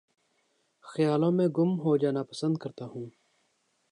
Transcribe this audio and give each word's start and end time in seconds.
خیالوں 0.85 1.31
میں 1.31 1.47
گم 1.57 1.71
ہو 1.79 1.91
جانا 1.97 2.23
پسند 2.23 2.57
کرتا 2.57 2.85
ہوں 2.85 3.05